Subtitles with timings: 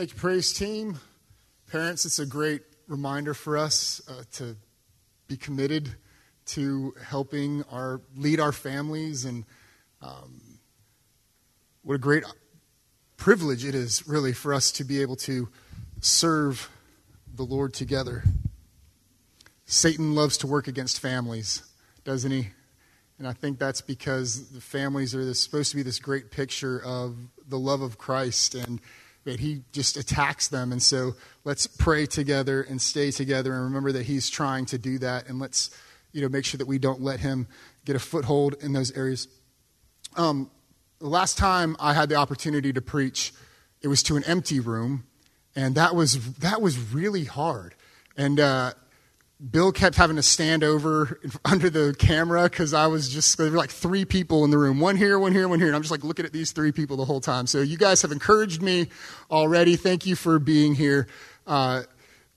[0.00, 0.98] Thank you, praise team.
[1.70, 4.56] Parents, it's a great reminder for us uh, to
[5.28, 5.90] be committed
[6.46, 9.44] to helping our lead our families and
[10.00, 10.40] um,
[11.82, 12.24] what a great
[13.18, 15.50] privilege it is really for us to be able to
[16.00, 16.70] serve
[17.34, 18.24] the Lord together.
[19.66, 21.62] Satan loves to work against families,
[22.04, 22.48] doesn't he?
[23.18, 26.82] And I think that's because the families are this, supposed to be this great picture
[26.82, 28.80] of the love of Christ and
[29.24, 30.72] that he just attacks them.
[30.72, 31.14] And so
[31.44, 35.28] let's pray together and stay together and remember that he's trying to do that.
[35.28, 35.70] And let's,
[36.12, 37.46] you know, make sure that we don't let him
[37.84, 39.28] get a foothold in those areas.
[40.16, 40.50] Um,
[40.98, 43.32] the last time I had the opportunity to preach,
[43.82, 45.06] it was to an empty room,
[45.56, 47.74] and that was that was really hard.
[48.16, 48.72] And uh,
[49.48, 53.56] Bill kept having to stand over under the camera because I was just, there were
[53.56, 55.68] like three people in the room one here, one here, one here.
[55.68, 57.46] And I'm just like looking at these three people the whole time.
[57.46, 58.88] So you guys have encouraged me
[59.30, 59.76] already.
[59.76, 61.06] Thank you for being here.
[61.46, 61.82] Uh,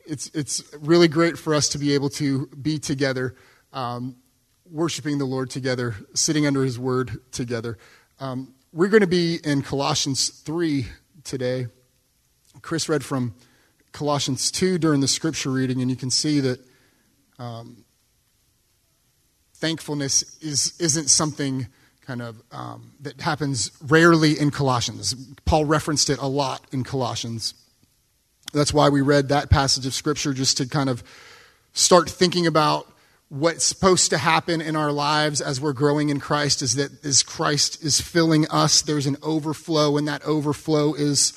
[0.06, 3.36] it's, it's really great for us to be able to be together,
[3.74, 4.16] um,
[4.70, 7.78] worshiping the Lord together, sitting under his word together.
[8.20, 10.88] Um, we're going to be in Colossians 3
[11.24, 11.68] today.
[12.62, 13.36] Chris read from
[13.92, 16.60] Colossians 2 during the scripture reading, and you can see that
[17.40, 17.86] um,
[19.56, 21.68] thankfulness is, isn't something
[22.06, 25.16] kind of um, that happens rarely in Colossians.
[25.46, 27.54] Paul referenced it a lot in Colossians.
[28.54, 31.04] That's why we read that passage of Scripture just to kind of
[31.74, 32.88] start thinking about
[33.30, 37.24] what's supposed to happen in our lives as we're growing in Christ is that as
[37.24, 41.32] Christ is filling us, there's an overflow, and that overflow is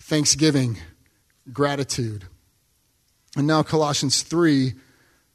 [0.00, 0.78] thanksgiving,
[1.52, 2.24] gratitude.
[3.36, 4.74] And now, Colossians 3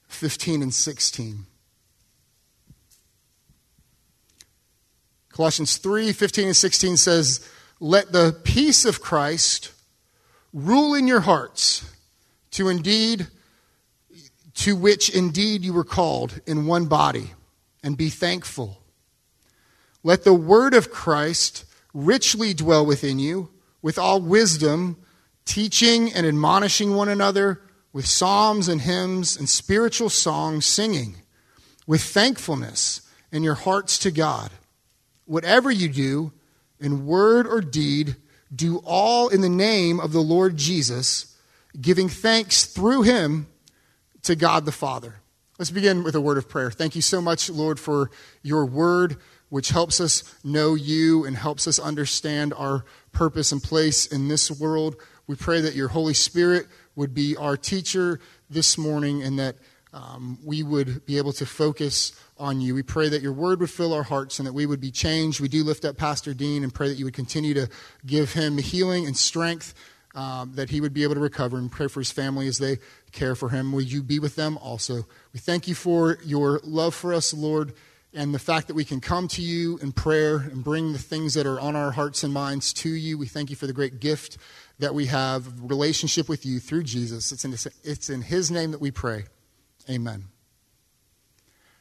[0.09, 1.45] 15 and 16.
[5.29, 7.47] Colossians 3 15 and 16 says,
[7.79, 9.71] Let the peace of Christ
[10.51, 11.89] rule in your hearts,
[12.51, 13.27] to indeed
[14.55, 17.31] to which indeed you were called in one body,
[17.81, 18.81] and be thankful.
[20.03, 23.49] Let the word of Christ richly dwell within you,
[23.81, 24.97] with all wisdom,
[25.45, 31.15] teaching and admonishing one another with psalms and hymns and spiritual songs, singing
[31.87, 33.01] with thankfulness
[33.31, 34.51] in your hearts to God.
[35.25, 36.31] Whatever you do,
[36.79, 38.15] in word or deed,
[38.53, 41.35] do all in the name of the Lord Jesus,
[41.79, 43.47] giving thanks through him
[44.23, 45.15] to God the Father.
[45.57, 46.71] Let's begin with a word of prayer.
[46.71, 48.09] Thank you so much, Lord, for
[48.41, 49.17] your word,
[49.49, 54.49] which helps us know you and helps us understand our purpose and place in this
[54.49, 54.95] world.
[55.27, 56.67] We pray that your Holy Spirit
[56.99, 59.55] would be our teacher this morning and that
[59.93, 62.75] um, we would be able to focus on you.
[62.75, 65.39] We pray that your word would fill our hearts and that we would be changed.
[65.39, 67.69] We do lift up Pastor Dean and pray that you would continue to
[68.05, 69.73] give him healing and strength,
[70.13, 72.77] um, that he would be able to recover and pray for his family as they
[73.11, 73.71] care for him.
[73.71, 75.07] Would you be with them also?
[75.33, 77.73] We thank you for your love for us, Lord,
[78.13, 81.33] and the fact that we can come to you in prayer and bring the things
[81.33, 83.17] that are on our hearts and minds to you.
[83.17, 84.37] We thank you for the great gift
[84.79, 87.31] that we have relationship with you through Jesus.
[87.31, 87.53] It's in,
[87.83, 89.25] it's in his name that we pray.
[89.89, 90.25] Amen.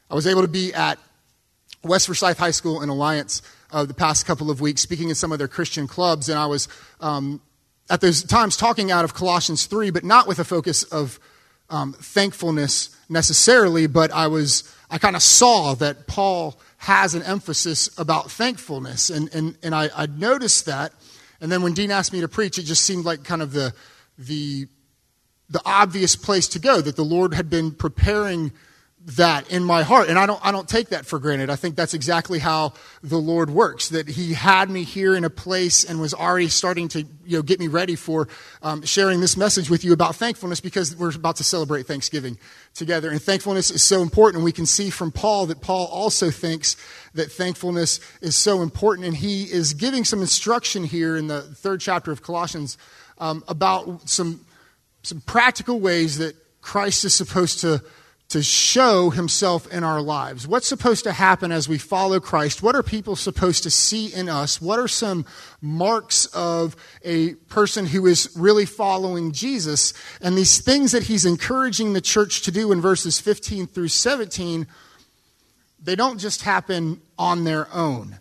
[0.09, 0.99] I was able to be at
[1.83, 5.31] West Forsyth High School in Alliance uh, the past couple of weeks, speaking in some
[5.31, 6.67] of their Christian clubs, and I was
[6.99, 7.41] um,
[7.89, 11.19] at those times talking out of Colossians 3, but not with a focus of
[11.69, 17.89] um, thankfulness necessarily, but I was I kind of saw that Paul has an emphasis
[17.97, 20.93] about thankfulness, and and and I, I noticed that
[21.41, 23.73] and then when Dean asked me to preach, it just seemed like kind of the,
[24.17, 24.67] the,
[25.49, 28.51] the obvious place to go, that the Lord had been preparing
[29.05, 30.09] that in my heart.
[30.09, 31.49] And I don't, I don't take that for granted.
[31.49, 35.29] I think that's exactly how the Lord works, that He had me here in a
[35.29, 38.27] place and was already starting to you know, get me ready for
[38.61, 42.37] um, sharing this message with you about thankfulness because we're about to celebrate Thanksgiving
[42.73, 43.09] together.
[43.09, 44.43] And thankfulness is so important.
[44.43, 46.75] We can see from Paul that Paul also thinks
[47.13, 49.07] that thankfulness is so important.
[49.07, 52.77] And he is giving some instruction here in the third chapter of Colossians
[53.17, 54.45] um, about some,
[55.03, 57.81] some practical ways that Christ is supposed to
[58.29, 60.47] to show himself in our lives.
[60.47, 62.61] What's supposed to happen as we follow Christ?
[62.61, 64.61] What are people supposed to see in us?
[64.61, 65.25] What are some
[65.61, 69.93] marks of a person who is really following Jesus?
[70.21, 74.67] And these things that he's encouraging the church to do in verses 15 through 17,
[75.81, 78.19] they don't just happen on their own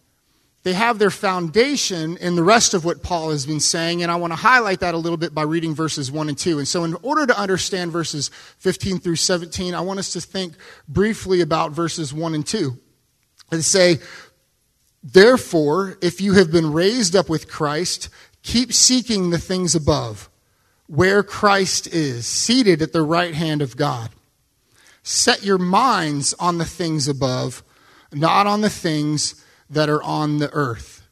[0.68, 4.16] they have their foundation in the rest of what Paul has been saying, and I
[4.16, 6.58] want to highlight that a little bit by reading verses 1 and 2.
[6.58, 10.54] And so, in order to understand verses 15 through 17, I want us to think
[10.88, 12.76] briefly about verses 1 and 2.
[13.50, 13.98] And say,
[15.02, 18.10] Therefore, if you have been raised up with Christ,
[18.42, 20.30] Keep seeking the things above,
[20.86, 24.10] where Christ is, seated at the right hand of God.
[25.02, 27.62] Set your minds on the things above,
[28.12, 31.06] not on the things that are on the earth.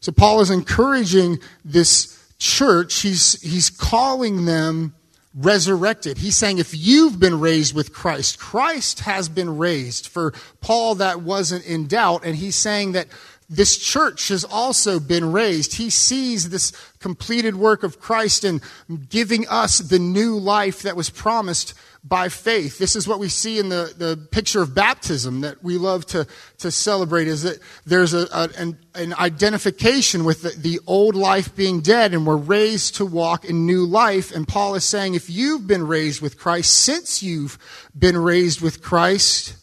[0.00, 3.00] So Paul is encouraging this church.
[3.00, 4.94] He's, he's calling them
[5.34, 6.18] resurrected.
[6.18, 10.06] He's saying if you've been raised with Christ, Christ has been raised.
[10.06, 12.24] For Paul, that wasn't in doubt.
[12.24, 13.08] And he's saying that
[13.50, 15.74] this church has also been raised.
[15.74, 18.60] He sees this completed work of Christ in
[19.08, 21.74] giving us the new life that was promised
[22.08, 22.78] by faith.
[22.78, 26.26] This is what we see in the, the picture of baptism that we love to,
[26.58, 31.54] to celebrate is that there's a, a an, an, identification with the, the old life
[31.54, 34.34] being dead and we're raised to walk in new life.
[34.34, 37.58] And Paul is saying if you've been raised with Christ, since you've
[37.96, 39.56] been raised with Christ,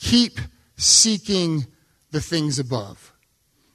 [0.00, 0.40] keep
[0.76, 1.66] seeking
[2.10, 3.12] the things above.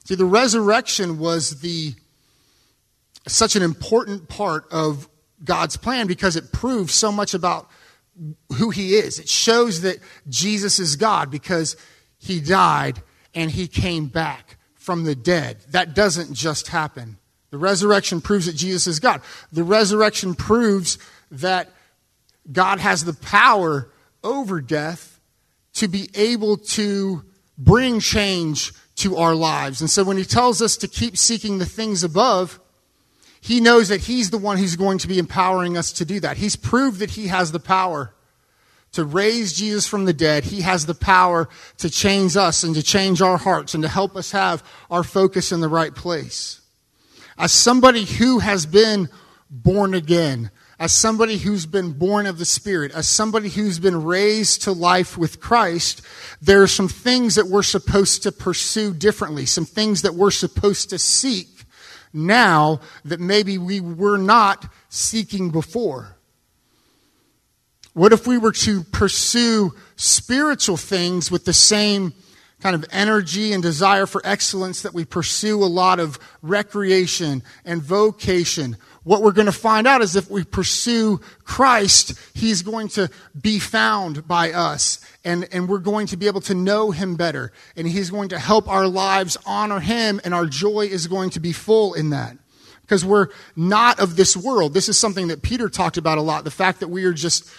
[0.04, 1.94] See, the resurrection was the
[3.26, 5.08] such an important part of
[5.44, 7.68] God's plan because it proves so much about
[8.56, 9.18] who he is.
[9.18, 9.98] It shows that
[10.28, 11.76] Jesus is God because
[12.18, 13.02] he died
[13.34, 15.58] and he came back from the dead.
[15.70, 17.18] That doesn't just happen.
[17.50, 19.20] The resurrection proves that Jesus is God.
[19.52, 20.98] The resurrection proves
[21.30, 21.70] that
[22.50, 23.90] God has the power
[24.22, 25.20] over death
[25.74, 27.24] to be able to
[27.58, 29.80] bring change to our lives.
[29.80, 32.60] And so when he tells us to keep seeking the things above,
[33.44, 36.38] he knows that he's the one who's going to be empowering us to do that.
[36.38, 38.14] He's proved that he has the power
[38.92, 40.44] to raise Jesus from the dead.
[40.44, 44.16] He has the power to change us and to change our hearts and to help
[44.16, 46.62] us have our focus in the right place.
[47.36, 49.10] As somebody who has been
[49.50, 54.62] born again, as somebody who's been born of the Spirit, as somebody who's been raised
[54.62, 56.00] to life with Christ,
[56.40, 60.88] there are some things that we're supposed to pursue differently, some things that we're supposed
[60.88, 61.53] to seek
[62.14, 66.16] now that maybe we were not seeking before.
[67.92, 72.12] What if we were to pursue spiritual things with the same
[72.60, 77.82] kind of energy and desire for excellence that we pursue a lot of recreation and
[77.82, 83.10] vocation what we're going to find out is if we pursue Christ, He's going to
[83.40, 84.98] be found by us.
[85.24, 87.52] And, and we're going to be able to know Him better.
[87.76, 91.40] And He's going to help our lives honor Him, and our joy is going to
[91.40, 92.36] be full in that.
[92.82, 94.74] Because we're not of this world.
[94.74, 96.44] This is something that Peter talked about a lot.
[96.44, 97.50] The fact that we are just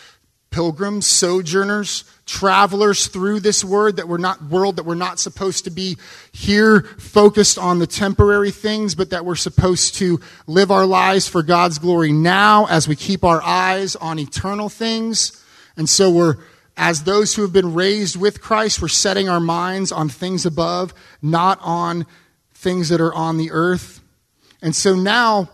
[0.55, 5.69] pilgrims, sojourners, travelers through this word that we're not world that we're not supposed to
[5.69, 5.97] be
[6.31, 11.43] here focused on the temporary things, but that we're supposed to live our lives for
[11.43, 15.43] God's glory now as we keep our eyes on eternal things.
[15.75, 16.37] And so we're
[16.77, 20.93] as those who have been raised with Christ, we're setting our minds on things above,
[21.21, 22.05] not on
[22.53, 24.01] things that are on the earth.
[24.61, 25.49] And so now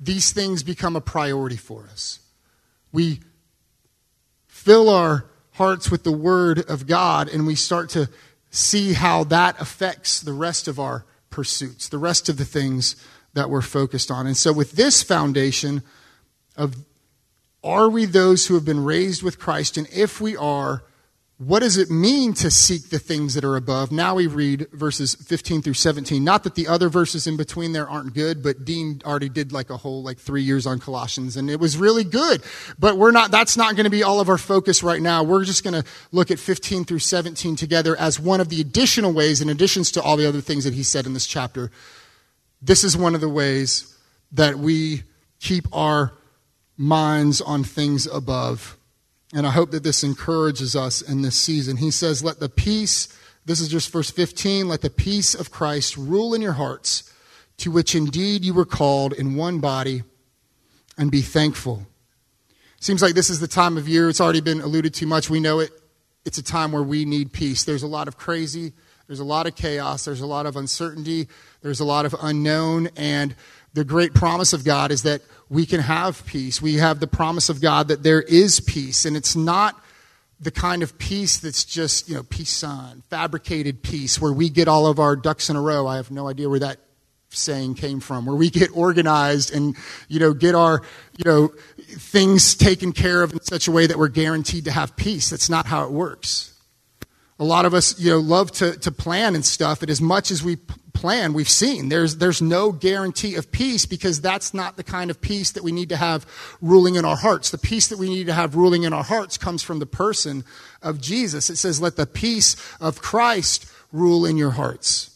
[0.00, 2.20] these things become a priority for us.
[2.92, 3.20] We
[4.46, 8.08] fill our hearts with the Word of God and we start to
[8.50, 12.96] see how that affects the rest of our pursuits, the rest of the things
[13.34, 14.26] that we're focused on.
[14.26, 15.82] And so, with this foundation
[16.56, 16.74] of
[17.66, 19.76] are we those who have been raised with Christ?
[19.76, 20.84] And if we are,
[21.38, 23.92] what does it mean to seek the things that are above?
[23.92, 26.24] Now we read verses 15 through 17.
[26.24, 29.68] Not that the other verses in between there aren't good, but Dean already did like
[29.68, 32.42] a whole like three years on Colossians and it was really good.
[32.78, 35.24] But we're not, that's not going to be all of our focus right now.
[35.24, 39.12] We're just going to look at 15 through 17 together as one of the additional
[39.12, 41.70] ways, in additions to all the other things that he said in this chapter.
[42.62, 43.94] This is one of the ways
[44.32, 45.02] that we
[45.38, 46.14] keep our
[46.76, 48.76] minds on things above
[49.34, 51.76] and I hope that this encourages us in this season.
[51.76, 53.08] He says, Let the peace,
[53.44, 57.12] this is just verse 15, let the peace of Christ rule in your hearts,
[57.58, 60.04] to which indeed you were called in one body,
[60.96, 61.86] and be thankful.
[62.80, 65.28] Seems like this is the time of year, it's already been alluded to much.
[65.28, 65.70] We know it.
[66.24, 67.64] It's a time where we need peace.
[67.64, 68.72] There's a lot of crazy,
[69.06, 71.28] there's a lot of chaos, there's a lot of uncertainty,
[71.62, 73.34] there's a lot of unknown, and
[73.74, 76.60] the great promise of God is that we can have peace.
[76.60, 79.80] We have the promise of God that there is peace, and it's not
[80.40, 84.68] the kind of peace that's just, you know, peace on, fabricated peace, where we get
[84.68, 85.86] all of our ducks in a row.
[85.86, 86.78] I have no idea where that
[87.30, 89.76] saying came from, where we get organized and,
[90.08, 90.82] you know, get our,
[91.16, 94.96] you know, things taken care of in such a way that we're guaranteed to have
[94.96, 95.30] peace.
[95.30, 96.55] That's not how it works.
[97.38, 100.30] A lot of us, you know, love to, to plan and stuff, and as much
[100.30, 100.56] as we
[100.96, 101.88] plan we've seen.
[101.88, 105.70] There's, there's no guarantee of peace because that's not the kind of peace that we
[105.70, 106.26] need to have
[106.60, 107.50] ruling in our hearts.
[107.50, 110.44] The peace that we need to have ruling in our hearts comes from the person
[110.82, 111.50] of Jesus.
[111.50, 115.15] It says, let the peace of Christ rule in your hearts.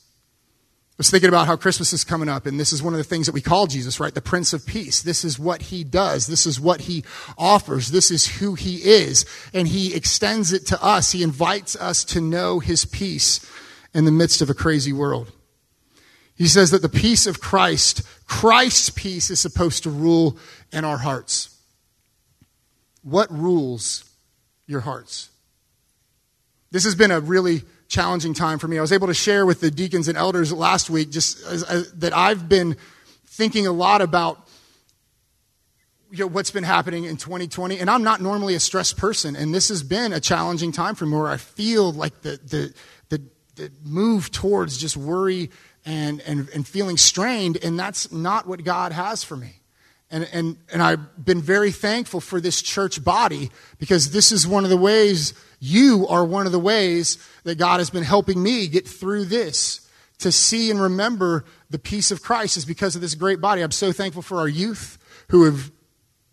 [1.01, 3.25] Was thinking about how Christmas is coming up, and this is one of the things
[3.25, 4.13] that we call Jesus, right?
[4.13, 5.01] The Prince of Peace.
[5.01, 6.27] This is what he does.
[6.27, 7.05] This is what he
[7.39, 7.91] offers.
[7.91, 9.25] This is who he is.
[9.55, 11.13] And he extends it to us.
[11.13, 13.41] He invites us to know his peace
[13.95, 15.33] in the midst of a crazy world.
[16.35, 20.37] He says that the peace of Christ, Christ's peace, is supposed to rule
[20.71, 21.59] in our hearts.
[23.03, 24.05] What rules
[24.67, 25.31] your hearts?
[26.71, 28.79] This has been a really challenging time for me.
[28.79, 31.93] I was able to share with the deacons and elders last week just as, as,
[31.95, 32.77] that I've been
[33.27, 34.47] thinking a lot about
[36.11, 37.79] you know, what's been happening in 2020.
[37.79, 39.35] And I'm not normally a stressed person.
[39.35, 42.75] And this has been a challenging time for me where I feel like the, the,
[43.09, 43.23] the,
[43.57, 45.51] the move towards just worry
[45.85, 47.59] and, and, and feeling strained.
[47.63, 49.60] And that's not what God has for me.
[50.11, 54.65] And, and, and I've been very thankful for this church body because this is one
[54.65, 58.67] of the ways, you are one of the ways that God has been helping me
[58.67, 59.87] get through this.
[60.19, 63.63] To see and remember the peace of Christ is because of this great body.
[63.63, 64.99] I'm so thankful for our youth
[65.29, 65.71] who have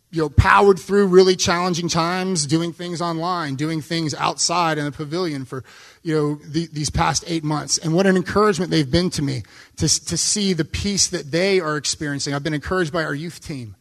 [0.10, 4.92] you know, powered through really challenging times, doing things online, doing things outside in the
[4.92, 5.64] pavilion for,
[6.02, 7.78] you know, the, these past eight months.
[7.78, 9.44] And what an encouragement they've been to me
[9.76, 12.34] to, to see the peace that they are experiencing.
[12.34, 13.76] I've been encouraged by our youth team.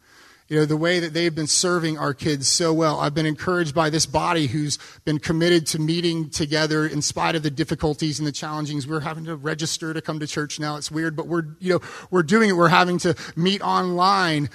[0.49, 3.01] You know, the way that they've been serving our kids so well.
[3.01, 7.43] I've been encouraged by this body who's been committed to meeting together in spite of
[7.43, 8.87] the difficulties and the challengings.
[8.87, 10.77] We're having to register to come to church now.
[10.77, 11.81] It's weird, but we're, you know,
[12.11, 12.53] we're doing it.
[12.53, 14.49] We're having to meet online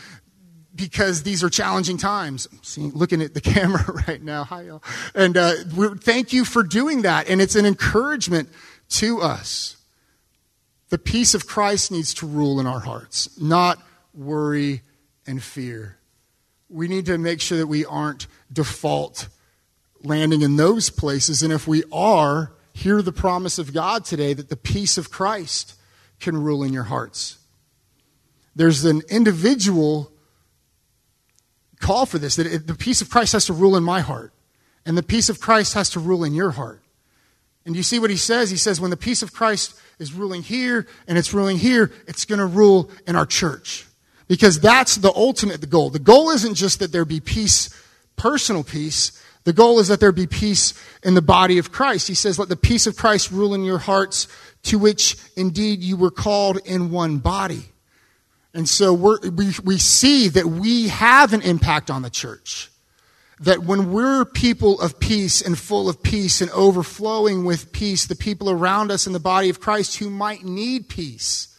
[0.75, 2.49] because these are challenging times.
[2.76, 4.45] I'm looking at the camera right now.
[4.45, 4.83] Hi, y'all.
[5.14, 5.55] And uh,
[6.00, 7.29] thank you for doing that.
[7.29, 8.49] And it's an encouragement
[8.91, 9.76] to us.
[10.88, 13.79] The peace of Christ needs to rule in our hearts, not
[14.14, 14.83] worry
[15.26, 15.97] and fear.
[16.69, 19.29] We need to make sure that we aren't default
[20.02, 21.43] landing in those places.
[21.43, 25.75] And if we are, hear the promise of God today that the peace of Christ
[26.21, 27.38] can rule in your hearts.
[28.55, 30.12] There's an individual
[31.83, 34.33] call for this that it, the peace of Christ has to rule in my heart,
[34.87, 36.81] and the peace of Christ has to rule in your heart.
[37.65, 38.51] And you see what he says?
[38.51, 42.25] He says, when the peace of Christ is ruling here and it's ruling here, it's
[42.25, 43.87] going to rule in our church.
[44.27, 45.91] Because that's the ultimate goal.
[45.91, 47.71] The goal isn't just that there be peace,
[48.17, 49.12] personal peace.
[49.45, 50.75] The goal is that there be peace
[51.05, 52.09] in the body of Christ.
[52.09, 54.27] He says, let the peace of Christ rule in your hearts,
[54.65, 57.67] to which indeed you were called in one body.
[58.54, 62.71] And so we we, see that we have an impact on the church.
[63.40, 68.14] That when we're people of peace and full of peace and overflowing with peace, the
[68.14, 71.59] people around us in the body of Christ who might need peace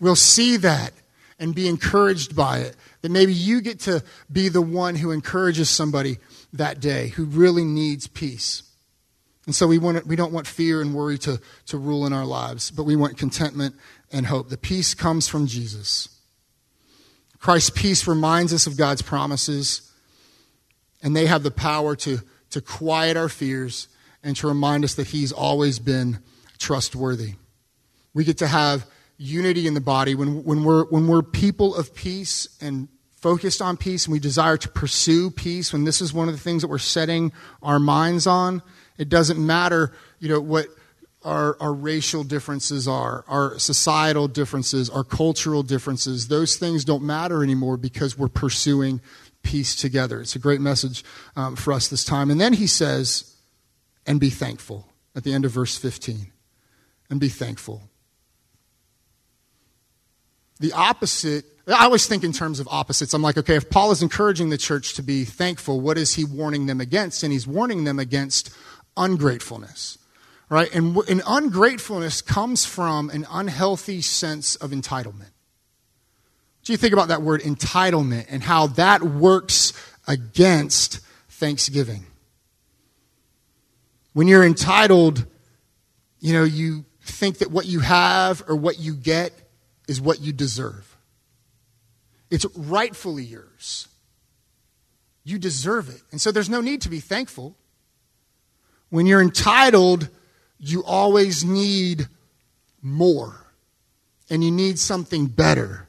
[0.00, 0.92] will see that
[1.38, 2.76] and be encouraged by it.
[3.02, 6.18] That maybe you get to be the one who encourages somebody
[6.54, 8.62] that day who really needs peace.
[9.46, 12.24] And so we, want, we don't want fear and worry to, to rule in our
[12.24, 13.76] lives, but we want contentment
[14.16, 14.48] and hope.
[14.48, 16.08] The peace comes from Jesus.
[17.38, 19.92] Christ's peace reminds us of God's promises,
[21.02, 22.20] and they have the power to,
[22.50, 23.88] to quiet our fears
[24.22, 26.20] and to remind us that He's always been
[26.58, 27.34] trustworthy.
[28.14, 28.86] We get to have
[29.18, 33.76] unity in the body when, when, we're, when we're people of peace and focused on
[33.76, 36.68] peace and we desire to pursue peace, when this is one of the things that
[36.68, 37.32] we're setting
[37.62, 38.62] our minds on,
[38.96, 40.68] it doesn't matter, you know, what
[41.26, 46.28] our, our racial differences are, our societal differences, our cultural differences.
[46.28, 49.00] Those things don't matter anymore because we're pursuing
[49.42, 50.20] peace together.
[50.20, 51.04] It's a great message
[51.34, 52.30] um, for us this time.
[52.30, 53.34] And then he says,
[54.06, 56.30] and be thankful at the end of verse 15.
[57.10, 57.82] And be thankful.
[60.60, 63.14] The opposite, I always think in terms of opposites.
[63.14, 66.24] I'm like, okay, if Paul is encouraging the church to be thankful, what is he
[66.24, 67.24] warning them against?
[67.24, 68.50] And he's warning them against
[68.96, 69.98] ungratefulness
[70.48, 70.72] right?
[70.74, 75.30] And, and ungratefulness comes from an unhealthy sense of entitlement.
[76.62, 79.72] Do you think about that word entitlement and how that works
[80.08, 82.06] against thanksgiving?
[84.12, 85.26] When you're entitled,
[86.20, 89.32] you know, you think that what you have or what you get
[89.86, 90.96] is what you deserve.
[92.30, 93.88] It's rightfully yours.
[95.22, 96.02] You deserve it.
[96.10, 97.56] And so there's no need to be thankful.
[98.90, 100.08] When you're entitled,
[100.68, 102.08] you always need
[102.82, 103.46] more
[104.30, 105.88] and you need something better.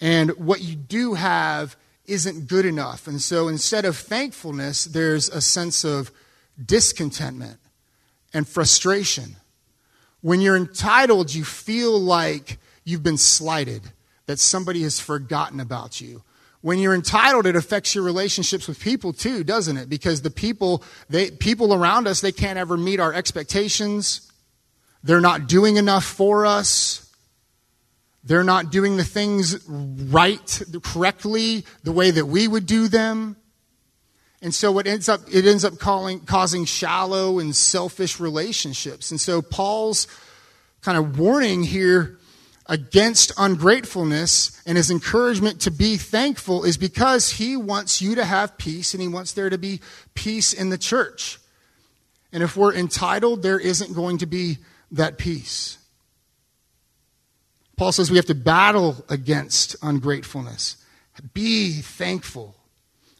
[0.00, 1.76] And what you do have
[2.06, 3.06] isn't good enough.
[3.06, 6.10] And so instead of thankfulness, there's a sense of
[6.64, 7.58] discontentment
[8.34, 9.36] and frustration.
[10.20, 13.82] When you're entitled, you feel like you've been slighted,
[14.26, 16.22] that somebody has forgotten about you.
[16.62, 19.88] When you're entitled, it affects your relationships with people too, doesn't it?
[19.88, 24.30] Because the people, they, people around us, they can't ever meet our expectations.
[25.02, 27.10] They're not doing enough for us.
[28.24, 33.36] they're not doing the things right, correctly, the way that we would do them.
[34.40, 39.10] And so it ends up, it ends up calling, causing shallow and selfish relationships.
[39.10, 40.06] And so Paul's
[40.82, 42.18] kind of warning here
[42.72, 48.56] against ungratefulness and his encouragement to be thankful is because he wants you to have
[48.56, 49.78] peace and he wants there to be
[50.14, 51.38] peace in the church.
[52.32, 54.56] And if we're entitled, there isn't going to be
[54.90, 55.76] that peace.
[57.76, 60.78] Paul says we have to battle against ungratefulness.
[61.34, 62.56] Be thankful.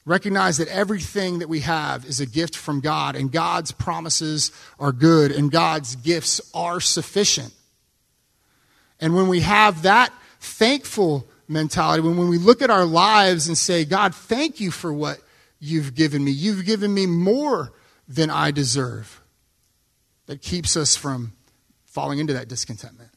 [0.06, 4.92] Recognize that everything that we have is a gift from God, and God's promises are
[4.92, 7.52] good, and God's gifts are sufficient.
[9.02, 13.58] And when we have that thankful mentality, when, when we look at our lives and
[13.58, 15.18] say, God, thank you for what
[15.58, 17.72] you've given me, you've given me more
[18.06, 19.20] than I deserve,
[20.26, 21.32] that keeps us from
[21.84, 23.10] falling into that discontentment.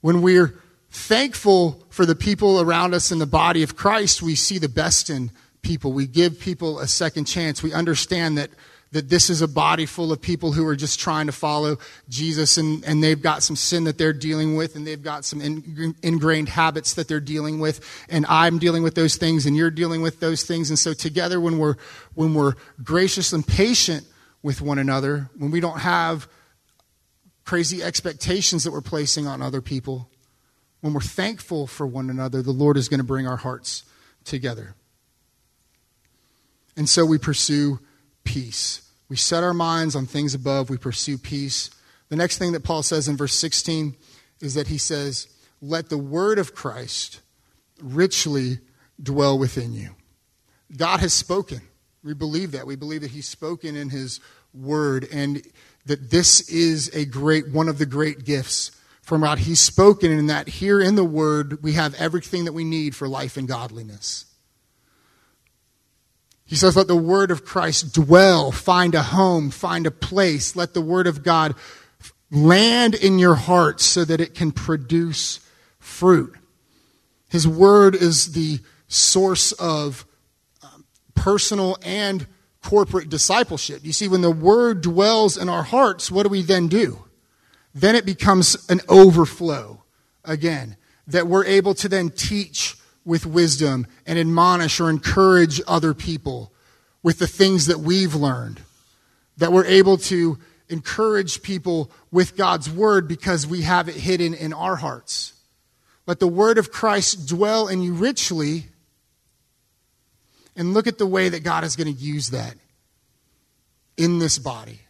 [0.00, 0.54] When we're
[0.90, 5.10] thankful for the people around us in the body of Christ, we see the best
[5.10, 5.92] in people.
[5.92, 7.60] We give people a second chance.
[7.60, 8.50] We understand that
[8.94, 12.56] that this is a body full of people who are just trying to follow Jesus
[12.56, 15.96] and, and they've got some sin that they're dealing with and they've got some in,
[16.04, 20.00] ingrained habits that they're dealing with and I'm dealing with those things and you're dealing
[20.00, 20.70] with those things.
[20.70, 21.74] And so together when we're
[22.14, 24.06] when we're gracious and patient
[24.44, 26.28] with one another when we don't have
[27.44, 30.08] crazy expectations that we're placing on other people
[30.82, 33.82] when we're thankful for one another the Lord is going to bring our hearts
[34.22, 34.76] together.
[36.76, 37.80] And so we pursue
[38.22, 38.83] peace
[39.14, 40.68] we set our minds on things above.
[40.68, 41.70] We pursue peace.
[42.08, 43.94] The next thing that Paul says in verse 16
[44.40, 45.28] is that he says,
[45.62, 47.20] Let the word of Christ
[47.80, 48.58] richly
[49.00, 49.90] dwell within you.
[50.76, 51.60] God has spoken.
[52.02, 52.66] We believe that.
[52.66, 54.18] We believe that he's spoken in his
[54.52, 55.46] word and
[55.86, 59.38] that this is a great one of the great gifts from God.
[59.38, 63.06] He's spoken in that here in the word we have everything that we need for
[63.06, 64.24] life and godliness.
[66.44, 70.54] He says, Let the word of Christ dwell, find a home, find a place.
[70.56, 71.54] Let the word of God
[72.30, 75.40] land in your heart so that it can produce
[75.78, 76.34] fruit.
[77.28, 80.04] His word is the source of
[80.62, 82.26] um, personal and
[82.62, 83.80] corporate discipleship.
[83.84, 87.04] You see, when the word dwells in our hearts, what do we then do?
[87.74, 89.84] Then it becomes an overflow
[90.24, 90.76] again,
[91.06, 96.52] that we're able to then teach with wisdom and admonish or encourage other people
[97.02, 98.60] with the things that we've learned.
[99.36, 100.38] That we're able to
[100.68, 105.34] encourage people with God's word because we have it hidden in our hearts.
[106.06, 108.66] Let the word of Christ dwell in you richly.
[110.56, 112.54] And look at the way that God is going to use that
[113.96, 114.80] in this body.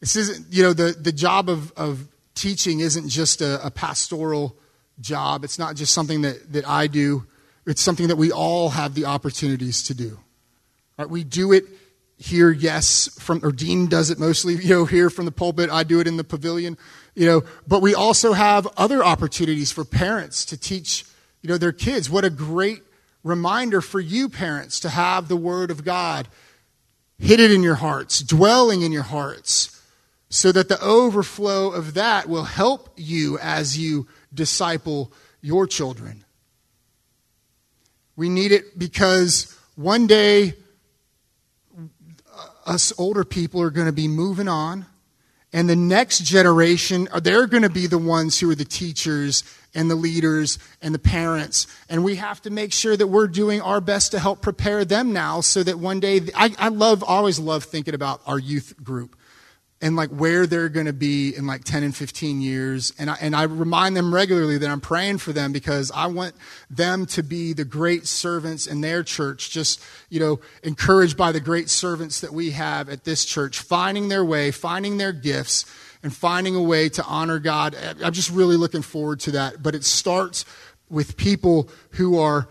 [0.00, 4.56] This isn't, you know, the, the job of, of teaching isn't just a, a pastoral
[5.00, 5.44] job.
[5.44, 7.26] It's not just something that, that I do,
[7.66, 10.18] it's something that we all have the opportunities to do.
[10.98, 11.08] Right?
[11.08, 11.64] We do it
[12.16, 15.70] here, yes, from or Dean does it mostly, you know, here from the pulpit.
[15.70, 16.76] I do it in the pavilion,
[17.14, 21.06] you know, but we also have other opportunities for parents to teach,
[21.40, 22.10] you know, their kids.
[22.10, 22.82] What a great
[23.24, 26.28] reminder for you parents to have the word of God
[27.18, 29.79] hidden in your hearts, dwelling in your hearts,
[30.30, 35.12] so that the overflow of that will help you as you disciple
[35.42, 36.24] your children.
[38.14, 40.54] We need it because one day
[41.76, 44.86] uh, us older people are going to be moving on
[45.52, 49.42] and the next generation are they're going to be the ones who are the teachers
[49.74, 53.60] and the leaders and the parents and we have to make sure that we're doing
[53.62, 57.38] our best to help prepare them now so that one day i, I love always
[57.38, 59.16] love thinking about our youth group
[59.82, 62.92] and like where they're going to be in like 10 and 15 years.
[62.98, 66.34] And I, and I remind them regularly that I'm praying for them because I want
[66.68, 71.40] them to be the great servants in their church, just, you know, encouraged by the
[71.40, 75.64] great servants that we have at this church, finding their way, finding their gifts,
[76.02, 77.76] and finding a way to honor God.
[78.02, 79.62] I'm just really looking forward to that.
[79.62, 80.44] But it starts
[80.90, 82.48] with people who are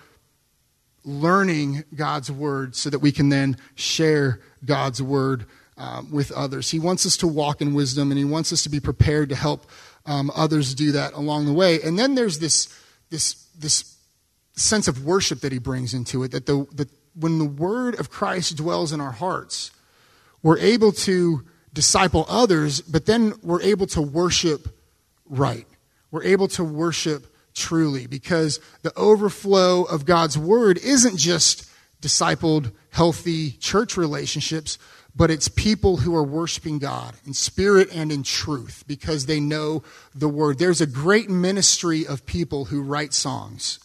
[1.03, 5.45] learning God's word so that we can then share God's word
[5.79, 6.69] um, with others.
[6.69, 9.35] He wants us to walk in wisdom and he wants us to be prepared to
[9.35, 9.65] help
[10.05, 11.81] um, others do that along the way.
[11.81, 12.67] And then there's this,
[13.09, 13.97] this, this
[14.53, 18.09] sense of worship that he brings into it that the, the, when the word of
[18.09, 19.71] Christ dwells in our hearts,
[20.43, 24.67] we're able to disciple others, but then we're able to worship
[25.27, 25.65] right.
[26.11, 31.69] We're able to worship truly because the overflow of God's word isn't just
[32.01, 34.77] discipled, healthy church relationships,
[35.19, 39.83] but it's people who are worshiping God in spirit and in truth because they know
[40.15, 40.59] the word.
[40.59, 43.79] There's a great ministry of people who write songs.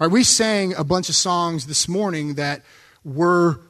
[0.00, 2.62] All right, we sang a bunch of songs this morning that
[3.04, 3.60] were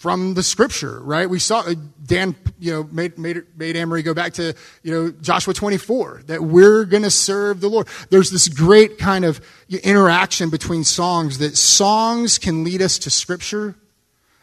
[0.00, 1.30] from the scripture, right?
[1.30, 5.12] We saw uh, Dan, you know, made, made, made Amory go back to, you know,
[5.22, 7.88] Joshua 24, that we're going to serve the Lord.
[8.10, 9.40] There's this great kind of
[9.82, 13.76] interaction between songs that songs can lead us to scripture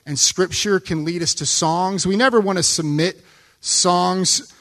[0.09, 2.07] and scripture can lead us to songs.
[2.07, 3.21] We never want to submit
[3.61, 4.51] songs,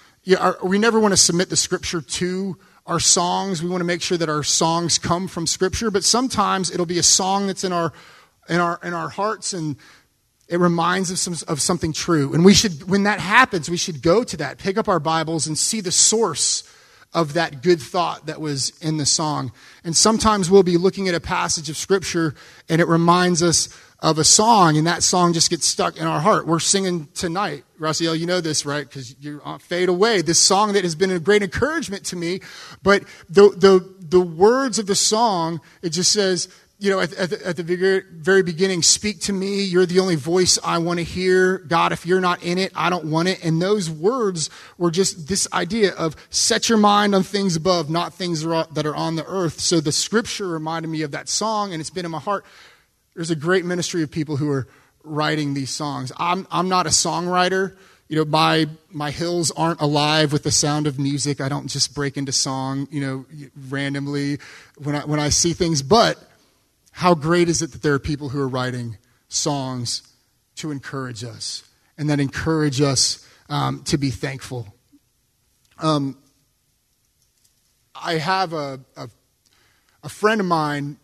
[0.62, 3.62] we never want to submit the scripture to our songs.
[3.62, 6.98] We want to make sure that our songs come from scripture, but sometimes it'll be
[6.98, 7.94] a song that's in our,
[8.50, 9.76] in our, in our hearts and
[10.48, 12.34] it reminds us of, of something true.
[12.34, 15.46] And we should, when that happens, we should go to that, pick up our Bibles,
[15.46, 16.62] and see the source
[17.14, 19.52] of that good thought that was in the song.
[19.82, 22.34] And sometimes we'll be looking at a passage of Scripture
[22.68, 23.68] and it reminds us
[24.00, 26.46] of a song, and that song just gets stuck in our heart.
[26.46, 27.64] We're singing tonight.
[27.80, 28.86] Raziel, you know this, right?
[28.86, 30.22] Because you're uh, fade away.
[30.22, 32.40] This song that has been a great encouragement to me.
[32.82, 36.48] But the, the, the words of the song, it just says,
[36.80, 39.62] you know, at, at, the, at the very beginning, speak to me.
[39.64, 41.58] You're the only voice I want to hear.
[41.58, 43.44] God, if you're not in it, I don't want it.
[43.44, 48.14] And those words were just this idea of set your mind on things above, not
[48.14, 49.58] things that are on the earth.
[49.58, 52.44] So the scripture reminded me of that song, and it's been in my heart.
[53.18, 54.68] There's a great ministry of people who are
[55.02, 56.12] writing these songs.
[56.18, 57.76] I'm, I'm not a songwriter.
[58.06, 61.40] You know, my, my hills aren't alive with the sound of music.
[61.40, 63.26] I don't just break into song, you know,
[63.70, 64.38] randomly
[64.76, 65.82] when I, when I see things.
[65.82, 66.16] But
[66.92, 70.02] how great is it that there are people who are writing songs
[70.54, 74.72] to encourage us and that encourage us um, to be thankful?
[75.80, 76.16] Um,
[77.96, 79.10] I have a, a,
[80.04, 80.98] a, friend of mine,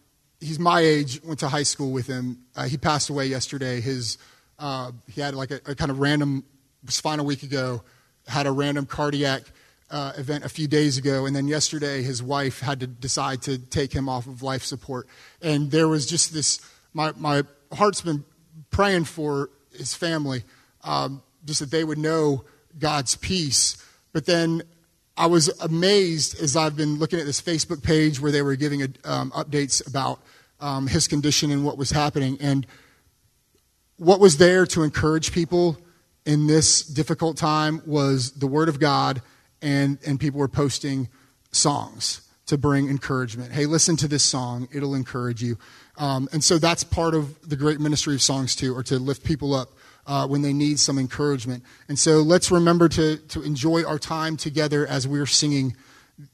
[0.45, 2.39] he's my age, went to high school with him.
[2.55, 3.81] Uh, he passed away yesterday.
[3.81, 4.19] His,
[4.59, 6.45] uh, he had like a, a kind of random,
[6.85, 7.83] was fine a week ago,
[8.27, 9.43] had a random cardiac
[9.91, 13.59] uh, event a few days ago, and then yesterday his wife had to decide to
[13.59, 15.09] take him off of life support.
[15.41, 16.61] And there was just this,
[16.93, 18.25] my, my heart's been
[18.71, 20.45] praying for his family,
[20.83, 22.45] um, just that they would know
[22.79, 23.77] God's peace.
[24.13, 24.63] But then
[25.17, 28.83] I was amazed as I've been looking at this Facebook page where they were giving
[29.05, 30.21] um, updates about
[30.64, 32.38] um, his condition and what was happening.
[32.40, 32.66] And
[33.98, 35.77] what was there to encourage people
[36.24, 39.20] in this difficult time was the Word of God
[39.61, 41.09] and, and people were posting
[41.53, 43.53] songs to bring encouragement.
[43.53, 45.59] Hey, listen to this song, it'll encourage you.
[45.98, 49.22] Um, and so that's part of the great ministry of songs, too, or to lift
[49.22, 49.68] people up
[50.07, 51.62] uh, when they need some encouragement.
[51.88, 55.77] And so let's remember to, to enjoy our time together as we're singing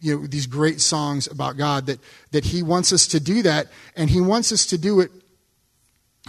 [0.00, 1.98] you know, these great songs about God, that,
[2.32, 5.10] that He wants us to do that, and He wants us to do it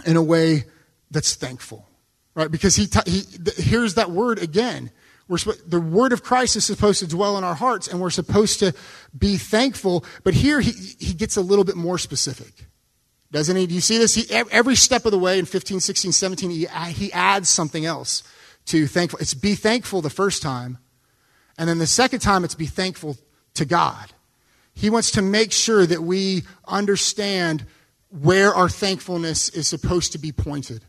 [0.06, 0.64] in a way
[1.10, 1.86] that's thankful,
[2.34, 2.50] right?
[2.50, 3.22] Because He, t- he
[3.56, 4.90] here's that word again
[5.28, 8.58] we're, the word of Christ is supposed to dwell in our hearts, and we're supposed
[8.58, 8.74] to
[9.16, 10.04] be thankful.
[10.24, 12.66] But here he, he gets a little bit more specific.
[13.30, 13.66] Doesn't he?
[13.66, 14.14] Do you see this?
[14.14, 17.86] He, every step of the way in 15, 16, 17, he, uh, he adds something
[17.86, 18.22] else
[18.66, 19.20] to thankful.
[19.20, 20.78] It's be thankful the first time,
[21.56, 23.16] and then the second time it's be thankful
[23.54, 24.12] to God.
[24.74, 27.66] He wants to make sure that we understand
[28.08, 30.84] where our thankfulness is supposed to be pointed.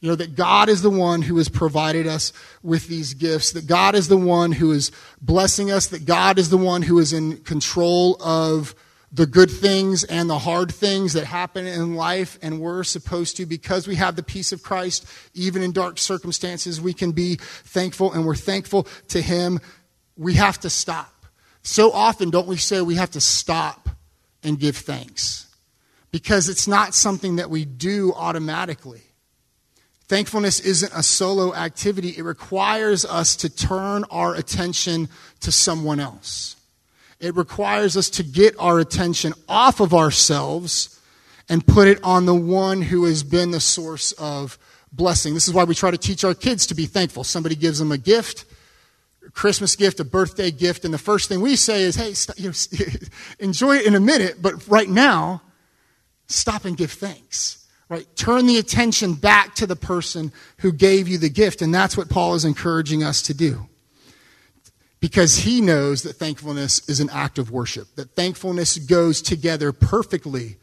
[0.00, 3.66] You know, that God is the one who has provided us with these gifts, that
[3.66, 7.12] God is the one who is blessing us, that God is the one who is
[7.12, 8.74] in control of
[9.10, 13.46] the good things and the hard things that happen in life, and we're supposed to,
[13.46, 18.12] because we have the peace of Christ, even in dark circumstances, we can be thankful,
[18.12, 19.60] and we're thankful to Him.
[20.16, 21.17] We have to stop.
[21.68, 23.90] So often, don't we say we have to stop
[24.42, 25.54] and give thanks?
[26.10, 29.02] Because it's not something that we do automatically.
[30.06, 32.14] Thankfulness isn't a solo activity.
[32.16, 36.56] It requires us to turn our attention to someone else.
[37.20, 40.98] It requires us to get our attention off of ourselves
[41.50, 44.58] and put it on the one who has been the source of
[44.90, 45.34] blessing.
[45.34, 47.24] This is why we try to teach our kids to be thankful.
[47.24, 48.46] Somebody gives them a gift,
[49.38, 52.48] Christmas gift, a birthday gift, and the first thing we say is, hey, st- you
[52.48, 52.88] know,
[53.38, 55.42] enjoy it in a minute, but right now,
[56.26, 57.64] stop and give thanks.
[57.88, 58.04] Right?
[58.16, 61.62] Turn the attention back to the person who gave you the gift.
[61.62, 63.68] And that's what Paul is encouraging us to do.
[64.98, 70.56] Because he knows that thankfulness is an act of worship, that thankfulness goes together perfectly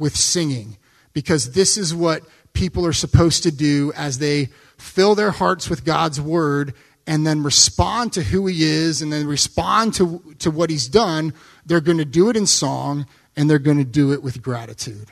[0.00, 0.78] with singing.
[1.12, 5.84] Because this is what people are supposed to do as they fill their hearts with
[5.84, 6.74] God's word
[7.06, 11.32] and then respond to who he is and then respond to, to what he's done.
[11.64, 15.10] They're going to do it in song and they're going to do it with gratitude.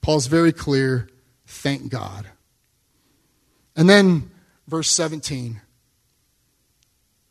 [0.00, 1.08] Paul's very clear
[1.46, 2.26] thank God.
[3.76, 4.30] And then
[4.66, 5.60] verse 17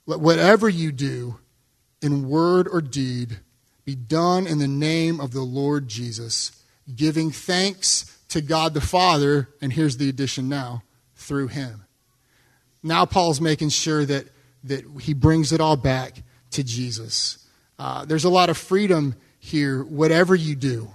[0.08, 1.38] let whatever you do
[2.02, 3.40] in word or deed
[3.86, 6.52] be done in the name of the Lord Jesus,
[6.96, 10.84] giving thanks to God the Father, and here's the addition now,
[11.16, 11.86] through him.
[12.84, 14.28] Now Paul's making sure that,
[14.64, 17.48] that he brings it all back to Jesus.
[17.78, 20.90] Uh, there's a lot of freedom here, whatever you do.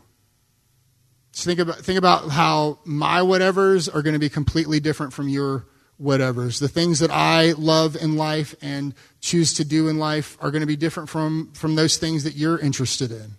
[1.33, 5.29] Just think about, think about how my whatevers are going to be completely different from
[5.29, 5.66] your
[6.01, 6.61] whatevers.
[6.61, 10.61] The things that I love in life and choose to do in life are going
[10.61, 13.33] to be different from, from those things that you're interested in.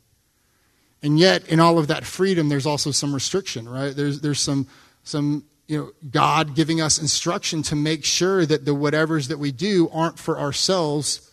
[1.02, 3.96] And yet, in all of that freedom, there's also some restriction, right?
[3.96, 4.68] There's, there's some,
[5.04, 9.52] some, you know, God giving us instruction to make sure that the whatevers that we
[9.52, 11.30] do aren't for ourselves,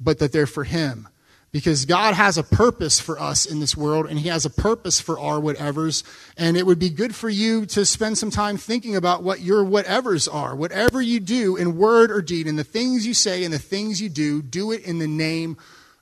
[0.00, 1.08] but that they're for Him
[1.56, 5.00] because God has a purpose for us in this world and He has a purpose
[5.00, 6.04] for our whatevers.
[6.36, 9.64] And it would be good for you to spend some time thinking about what your
[9.64, 10.54] whatevers are.
[10.54, 14.02] Whatever you do in word or deed, and the things you say and the things
[14.02, 15.56] you do, do it in the name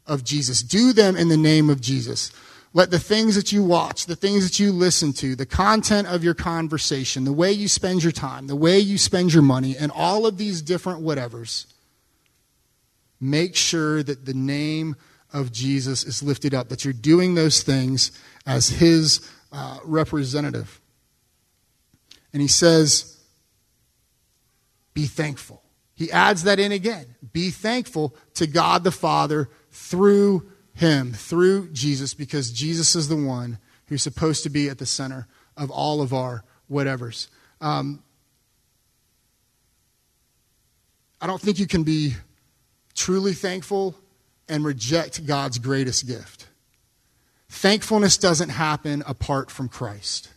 [0.09, 0.61] of Jesus.
[0.61, 2.33] Do them in the name of Jesus.
[2.77, 6.25] Let the things that you watch, the things that you listen to, the content of
[6.25, 9.93] your conversation, the way you spend your time, the way you spend your money, and
[9.93, 11.67] all of these different whatevers,
[13.21, 14.97] make sure that the name
[15.33, 18.11] of Jesus is lifted up, that you're doing those things
[18.45, 20.81] as his uh, representative.
[22.33, 23.21] And he says,
[24.95, 25.63] be thankful.
[25.95, 27.15] He adds that in again.
[27.33, 33.59] Be thankful to God the Father through him, through Jesus, because Jesus is the one
[33.87, 37.29] who's supposed to be at the center of all of our whatevers.
[37.61, 38.03] Um,
[41.21, 42.15] I don't think you can be
[42.95, 43.95] truly thankful
[44.49, 46.49] and reject God's greatest gift.
[47.49, 50.29] Thankfulness doesn't happen apart from Christ.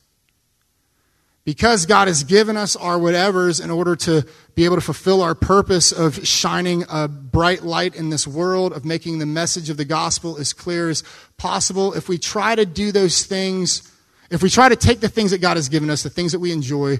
[1.43, 4.25] Because God has given us our whatevers in order to
[4.57, 8.83] be able to fulfill our purpose of shining a bright light in this world, of
[8.83, 11.03] making the message of the gospel as clear as
[11.37, 13.87] possible, if we try to do those things,
[14.31, 16.39] if we try to take the things that God has given us, the things that
[16.39, 16.97] we enjoy,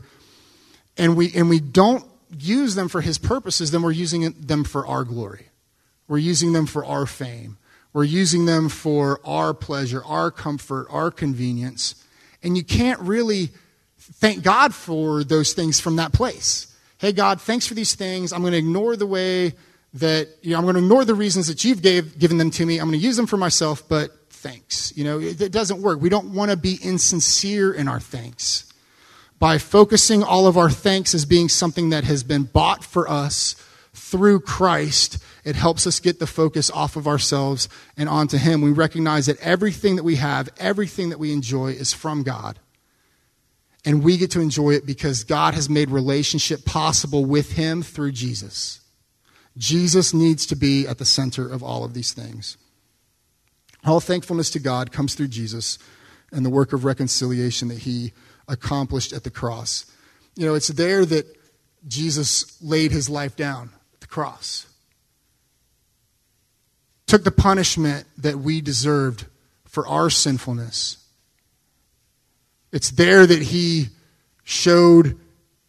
[1.00, 2.06] and we, and we don't
[2.38, 5.48] use them for His purposes, then we're using them for our glory.
[6.08, 7.58] We're using them for our fame.
[7.92, 11.96] We're using them for our pleasure, our comfort, our convenience.
[12.44, 13.50] And you can't really
[13.98, 16.72] thank God for those things from that place.
[17.00, 18.34] Hey, God, thanks for these things.
[18.34, 19.54] I'm going to ignore the way
[19.94, 22.66] that, you know, I'm going to ignore the reasons that you've gave, given them to
[22.66, 22.80] me.
[22.80, 24.96] I'm going to use them for myself, but thanks.
[24.98, 26.02] You know, it, it doesn't work.
[26.02, 28.72] We don't want to be insincere in our thanks.
[29.38, 33.56] By focusing all of our thanks as being something that has been bought for us
[33.94, 38.62] through Christ, it helps us get the focus off of ourselves and onto Him.
[38.62, 42.58] We recognize that everything that we have, everything that we enjoy is from God.
[43.86, 48.12] And we get to enjoy it because God has made relationship possible with Him through
[48.12, 48.82] Jesus.
[49.58, 52.58] Jesus needs to be at the center of all of these things.
[53.86, 55.80] All thankfulness to God comes through Jesus
[56.32, 58.14] and the work of reconciliation that He
[58.48, 59.86] accomplished at the cross.
[60.36, 61.26] You know, it's there that
[61.88, 64.68] Jesus laid His life down at the cross
[67.08, 69.26] took the punishment that we deserved
[69.66, 70.98] for our sinfulness.
[72.72, 73.88] It's there that he
[74.44, 75.18] showed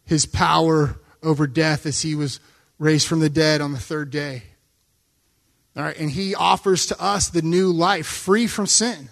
[0.05, 2.39] his power over death as he was
[2.77, 4.43] raised from the dead on the third day.
[5.75, 9.09] All right, and he offers to us the new life free from sin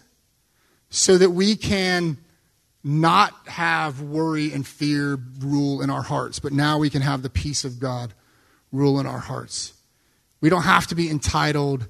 [0.89, 2.17] so that we can
[2.84, 7.30] not have worry and fear rule in our hearts, but now we can have the
[7.30, 8.13] peace of God
[8.71, 9.73] rule in our hearts.
[10.39, 11.88] We don't have to be entitled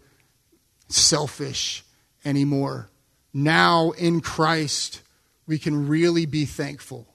[0.89, 1.83] selfish
[2.25, 2.89] anymore.
[3.33, 5.01] Now in Christ,
[5.47, 7.07] we can really be thankful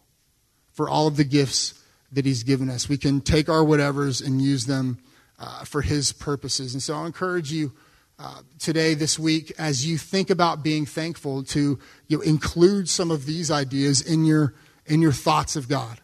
[0.73, 1.75] for all of the gifts
[2.11, 2.89] that He's given us.
[2.89, 4.99] We can take our whatevers and use them
[5.39, 6.73] uh, for His purposes.
[6.75, 7.73] And so I'll encourage you
[8.19, 13.11] uh, today, this week, as you think about being thankful, to you know, include some
[13.11, 14.55] of these ideas in your,
[14.87, 16.01] in your thoughts of God.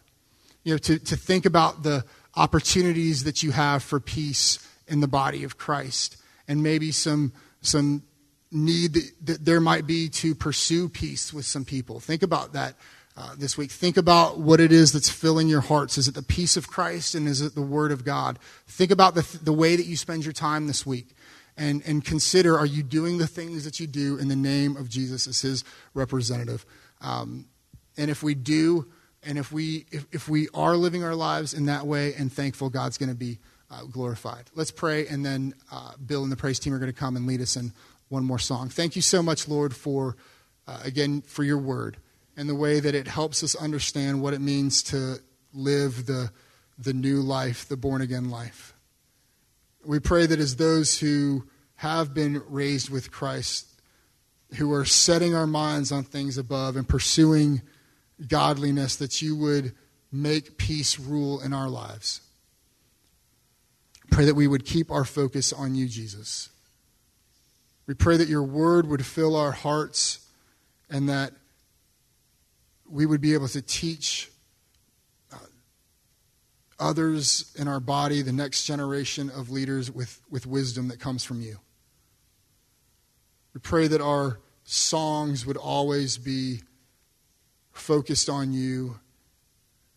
[0.63, 2.03] You know, to, to think about the
[2.35, 8.03] opportunities that you have for peace in the body of Christ and maybe some some
[8.51, 11.99] need that there might be to pursue peace with some people.
[11.99, 12.75] Think about that
[13.15, 13.71] uh, this week.
[13.71, 15.97] Think about what it is that's filling your hearts.
[15.97, 18.39] Is it the peace of Christ and is it the Word of God?
[18.65, 21.09] Think about the, the way that you spend your time this week.
[21.57, 24.89] And, and consider are you doing the things that you do in the name of
[24.89, 26.65] Jesus as his representative?
[27.01, 27.47] Um,
[27.97, 28.87] and if we do,
[29.21, 32.69] and if we, if, if we are living our lives in that way and thankful,
[32.69, 34.45] God's going to be uh, glorified.
[34.55, 37.27] Let's pray, and then uh, Bill and the praise team are going to come and
[37.27, 37.73] lead us in
[38.09, 38.69] one more song.
[38.69, 40.17] Thank you so much, Lord, for,
[40.67, 41.97] uh, again, for your word
[42.35, 45.17] and the way that it helps us understand what it means to
[45.53, 46.31] live the,
[46.77, 48.73] the new life, the born again life.
[49.85, 51.45] We pray that as those who
[51.75, 53.67] have been raised with Christ,
[54.55, 57.61] who are setting our minds on things above and pursuing
[58.27, 59.73] godliness, that you would
[60.11, 62.21] make peace rule in our lives.
[64.11, 66.49] Pray that we would keep our focus on you, Jesus.
[67.89, 70.19] We pray that your word would fill our hearts
[70.91, 71.33] and that
[72.87, 74.29] we would be able to teach
[75.33, 75.37] uh,
[76.79, 81.41] others in our body, the next generation of leaders, with, with wisdom that comes from
[81.41, 81.57] you.
[83.55, 86.59] We pray that our songs would always be
[87.71, 88.99] focused on you,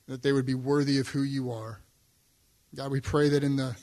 [0.09, 1.83] that they would be worthy of who you are.
[2.75, 3.77] God, we pray that in the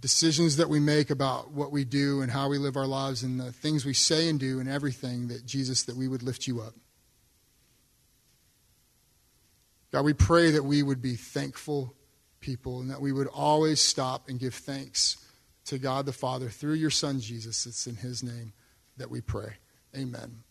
[0.00, 3.40] decisions that we make about what we do and how we live our lives and
[3.40, 6.60] the things we say and do and everything, that Jesus, that we would lift you
[6.60, 6.74] up.
[9.90, 11.94] God, we pray that we would be thankful
[12.40, 15.16] people and that we would always stop and give thanks
[15.64, 17.66] to God the Father through your Son Jesus.
[17.66, 18.52] It's in his name
[18.96, 19.54] that we pray.
[19.96, 20.44] Amen.